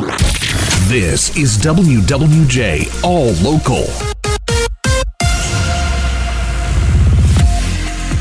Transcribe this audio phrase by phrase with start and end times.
[0.00, 3.84] This is WWJ All Local.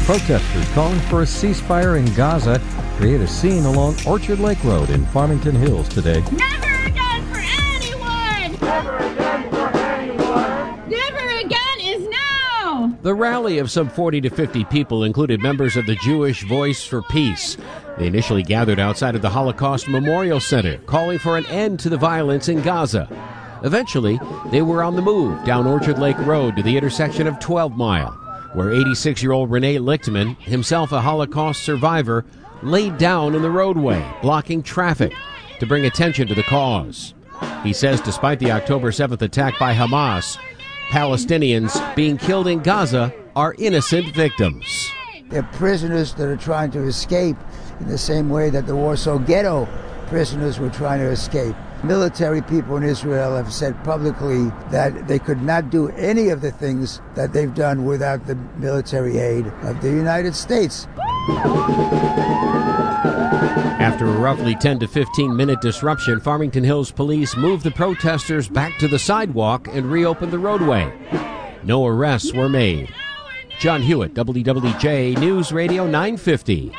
[0.05, 2.61] Protesters calling for a ceasefire in Gaza
[2.97, 6.21] create a scene along Orchard Lake Road in Farmington Hills today.
[6.31, 6.68] Never
[13.01, 17.01] The rally of some 40 to 50 people included members of the Jewish Voice for
[17.03, 17.57] Peace.
[17.97, 21.97] They initially gathered outside of the Holocaust Memorial Center, calling for an end to the
[21.97, 23.07] violence in Gaza.
[23.63, 24.19] Eventually,
[24.51, 28.19] they were on the move down Orchard Lake Road to the intersection of 12 Mile
[28.53, 32.25] where 86 year old Rene Lichtman, himself a Holocaust survivor,
[32.63, 35.13] laid down in the roadway, blocking traffic
[35.59, 37.13] to bring attention to the cause.
[37.63, 40.37] He says despite the October 7th attack by Hamas,
[40.89, 44.91] Palestinians being killed in Gaza are innocent victims.
[45.29, 47.37] They're prisoners that are trying to escape
[47.79, 49.67] in the same way that the Warsaw Ghetto
[50.07, 51.55] prisoners were trying to escape.
[51.83, 56.51] Military people in Israel have said publicly that they could not do any of the
[56.51, 60.87] things that they've done without the military aid of the United States.
[63.99, 68.79] After a roughly 10 to 15 minute disruption, Farmington Hills police moved the protesters back
[68.79, 70.89] to the sidewalk and reopened the roadway.
[71.63, 72.93] No arrests were made.
[73.59, 76.71] Jon Hewett, WWJ News Radio 950.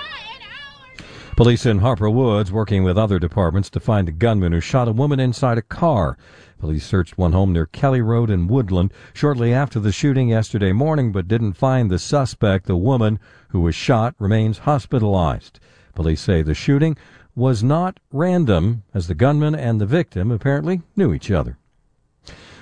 [1.36, 4.92] Police in Harper Woods working with other departments to find a gunman who shot a
[4.92, 6.16] woman inside a car.
[6.58, 11.12] Police searched one home near Kelly Road in Woodland shortly after the shooting yesterday morning,
[11.12, 12.64] but didn't find the suspect.
[12.64, 15.60] The woman who was shot remains hospitalized.
[15.94, 16.96] Police say the shooting
[17.34, 21.56] was not random, as the gunman and the victim apparently knew each other.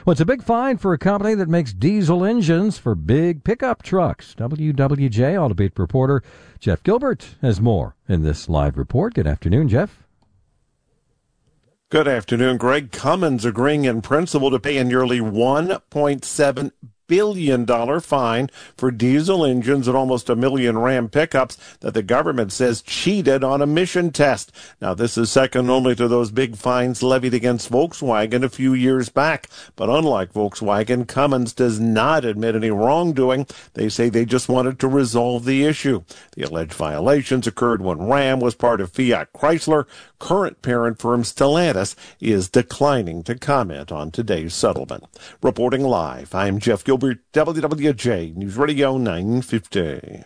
[0.04, 3.82] Well, it's a big find for a company that makes diesel engines for big pickup
[3.82, 4.34] trucks.
[4.38, 6.22] WWJ Autobeat reporter
[6.60, 9.14] Jeff Gilbert has more in this live report.
[9.14, 10.02] Good afternoon, Jeff.
[11.90, 12.90] Good afternoon, Greg.
[12.90, 16.72] Cummins agreeing in principle to pay a nearly $1.7
[17.08, 22.52] billion dollar fine for diesel engines and almost a million Ram pickups that the government
[22.52, 24.52] says cheated on a emission test.
[24.80, 29.08] Now, this is second only to those big fines levied against Volkswagen a few years
[29.08, 29.48] back.
[29.76, 33.46] But unlike Volkswagen, Cummins does not admit any wrongdoing.
[33.74, 36.02] They say they just wanted to resolve the issue.
[36.34, 39.86] The alleged violations occurred when Ram was part of Fiat Chrysler.
[40.18, 45.04] Current parent firm Stellantis is declining to comment on today's settlement.
[45.42, 46.97] Reporting live, I'm Jeff Gilbert.
[46.98, 50.24] Gilbert, WWJ News Radio 950.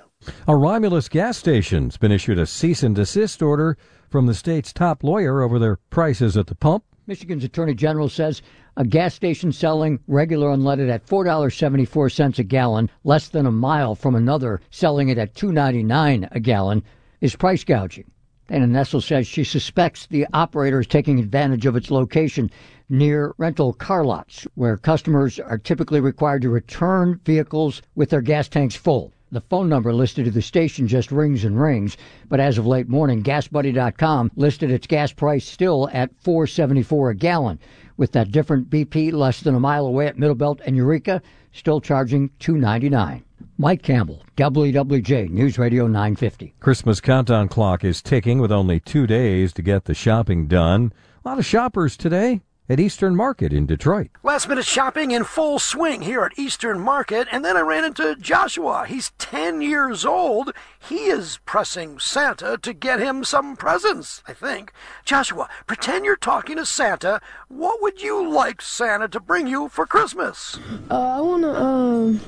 [0.49, 3.77] A Romulus gas station's been issued a cease and desist order
[4.09, 6.82] from the state's top lawyer over their prices at the pump.
[7.06, 8.41] Michigan's Attorney General says
[8.78, 14.15] a gas station selling regular unleaded at $4.74 a gallon, less than a mile from
[14.15, 16.82] another selling it at $2.99 a gallon,
[17.21, 18.11] is price gouging.
[18.49, 22.51] Dana Nessel says she suspects the operator is taking advantage of its location
[22.89, 28.49] near rental car lots, where customers are typically required to return vehicles with their gas
[28.49, 29.13] tanks full.
[29.31, 31.97] The phone number listed at the station just rings and rings,
[32.29, 37.59] but as of late morning, GasBuddy.com listed its gas price still at 4.74 a gallon,
[37.97, 41.23] with that different BP less than a mile away at Middlebelt and Eureka
[41.53, 43.23] still charging 2.99.
[43.62, 46.53] Mike Campbell, WWJ News Radio 950.
[46.59, 50.93] Christmas countdown clock is ticking with only two days to get the shopping done.
[51.25, 54.11] A lot of shoppers today at Eastern Market in Detroit.
[54.25, 58.17] Last minute shopping in full swing here at Eastern Market, and then I ran into
[58.17, 58.85] Joshua.
[58.88, 60.53] He's 10 years old.
[60.81, 64.73] He is pressing Santa to get him some presents, I think.
[65.05, 67.20] Joshua, pretend you're talking to Santa.
[67.47, 70.59] What would you like Santa to bring you for Christmas?
[70.91, 72.20] Uh, I want to, um,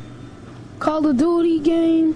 [0.84, 2.14] Call of Duty game,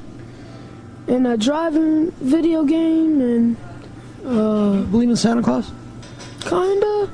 [1.06, 3.56] and a driving video game, and,
[4.26, 4.82] uh.
[4.91, 5.73] Believe in Santa Claus?
[6.41, 7.11] Kinda.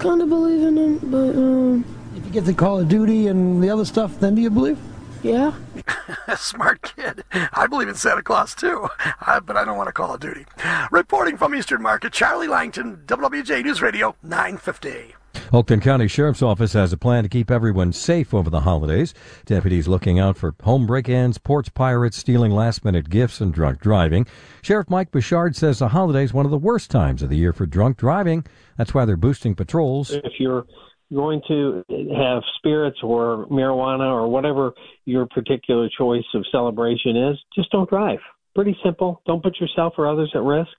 [0.00, 1.84] kind of believe in him, but um,
[2.16, 4.78] If you get the Call of Duty and the other stuff, then do you believe?
[5.22, 5.52] yeah.
[6.36, 7.22] Smart kid.
[7.52, 8.88] I believe in Santa Claus too,
[9.20, 10.44] I, but I don't want to call of duty.
[10.90, 15.15] Reporting from Eastern Market, Charlie Langton, WWJ News Radio 950.
[15.52, 19.14] Oakland County Sheriff's Office has a plan to keep everyone safe over the holidays.
[19.44, 24.26] Deputies looking out for home break-ins, porch pirates, stealing last-minute gifts, and drunk driving.
[24.62, 27.66] Sheriff Mike Bouchard says the holidays one of the worst times of the year for
[27.66, 28.44] drunk driving.
[28.76, 30.10] That's why they're boosting patrols.
[30.10, 30.66] If you're
[31.14, 31.84] going to
[32.16, 34.72] have spirits or marijuana or whatever
[35.04, 38.18] your particular choice of celebration is, just don't drive.
[38.54, 39.22] Pretty simple.
[39.26, 40.70] Don't put yourself or others at risk.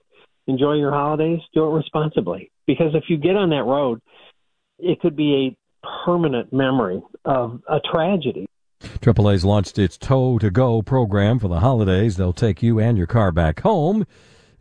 [0.47, 1.39] Enjoy your holidays.
[1.53, 2.51] Do it responsibly.
[2.65, 4.01] Because if you get on that road,
[4.79, 8.47] it could be a permanent memory of a tragedy.
[8.81, 12.17] AAA's launched its Tow to Go program for the holidays.
[12.17, 14.05] They'll take you and your car back home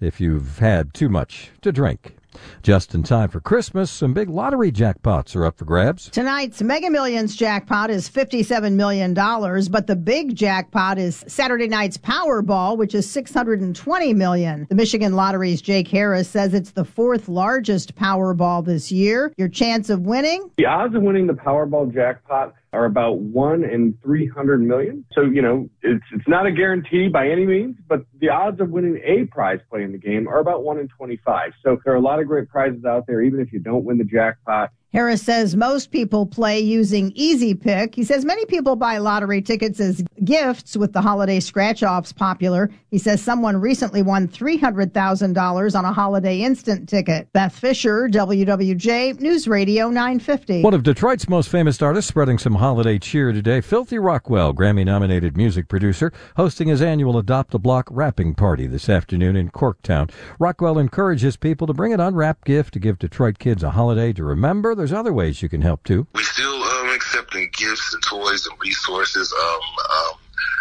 [0.00, 2.15] if you've had too much to drink.
[2.62, 6.10] Just in time for Christmas, some big lottery jackpots are up for grabs.
[6.10, 12.76] Tonight's Mega Millions jackpot is $57 million, but the big jackpot is Saturday night's Powerball,
[12.76, 14.66] which is 620 million.
[14.68, 19.32] The Michigan Lottery's Jake Harris says it's the fourth largest Powerball this year.
[19.36, 20.50] Your chance of winning?
[20.56, 25.04] The odds of winning the Powerball jackpot are about one in 300 million.
[25.12, 28.70] So, you know, it's, it's not a guarantee by any means, but the odds of
[28.70, 31.52] winning a prize playing the game are about one in 25.
[31.64, 33.98] So there are a lot of great prizes out there, even if you don't win
[33.98, 34.70] the jackpot.
[34.96, 37.94] Harris says most people play using Easy Pick.
[37.94, 42.70] He says many people buy lottery tickets as gifts with the holiday scratch offs popular.
[42.90, 47.30] He says someone recently won $300,000 on a holiday instant ticket.
[47.34, 50.62] Beth Fisher, WWJ News Radio 950.
[50.62, 55.36] One of Detroit's most famous artists spreading some holiday cheer today, Filthy Rockwell, Grammy nominated
[55.36, 60.10] music producer, hosting his annual Adopt a Block wrapping party this afternoon in Corktown.
[60.38, 64.24] Rockwell encourages people to bring an unwrapped gift to give Detroit kids a holiday to
[64.24, 64.74] remember.
[64.86, 66.06] There's other ways you can help too.
[66.14, 69.32] We still um, accepting gifts and toys and resources.
[69.32, 69.60] Um,
[69.90, 70.18] um,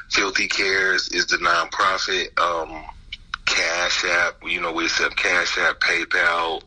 [0.10, 2.36] Filthy Cares is the nonprofit.
[2.39, 2.86] Um,
[3.45, 6.63] Cash App, you know, we accept Cash App, PayPal.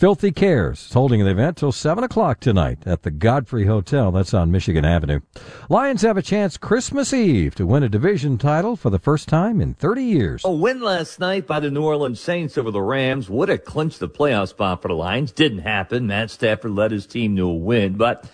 [0.00, 4.10] Filthy Cares is holding the event till 7 o'clock tonight at the Godfrey Hotel.
[4.10, 5.20] That's on Michigan Avenue.
[5.68, 9.60] Lions have a chance Christmas Eve to win a division title for the first time
[9.60, 10.44] in 30 years.
[10.44, 14.00] A win last night by the New Orleans Saints over the Rams would have clinched
[14.00, 15.32] the playoff spot for the Lions.
[15.32, 16.06] Didn't happen.
[16.06, 18.26] Matt Stafford led his team to a win, but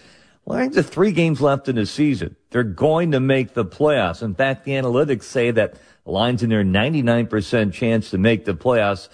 [0.46, 2.36] Lions have three games left in the season.
[2.50, 4.22] They're going to make the playoffs.
[4.22, 9.08] In fact, the analytics say that Lions in their 99% chance to make the playoffs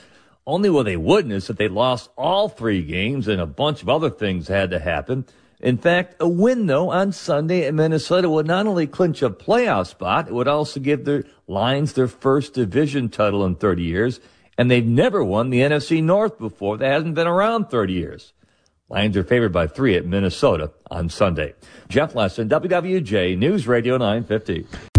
[0.46, 3.88] only will they wouldn't is that they lost all three games and a bunch of
[3.88, 5.24] other things had to happen.
[5.60, 9.86] In fact, a win though on Sunday in Minnesota would not only clinch a playoff
[9.86, 14.20] spot, it would also give the Lions their first division title in 30 years.
[14.58, 16.76] And they've never won the NFC North before.
[16.76, 18.32] That hasn't been around 30 years.
[18.88, 21.54] Lions are favored by three at Minnesota on Sunday.
[21.88, 24.91] Jeff Lesson, WWJ News Radio 950.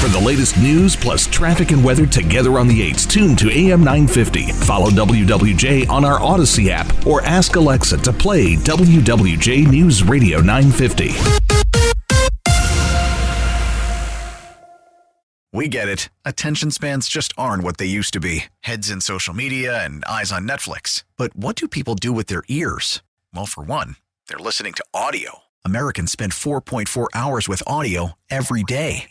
[0.00, 3.80] For the latest news plus traffic and weather together on the 8s, tune to AM
[3.80, 4.50] 950.
[4.52, 11.10] Follow WWJ on our Audacy app or ask Alexa to play WWJ News Radio 950.
[15.52, 16.08] We get it.
[16.24, 20.32] Attention spans just aren't what they used to be heads in social media and eyes
[20.32, 21.04] on Netflix.
[21.18, 23.02] But what do people do with their ears?
[23.34, 23.96] Well, for one,
[24.28, 25.40] they're listening to audio.
[25.62, 29.10] Americans spend 4.4 hours with audio every day.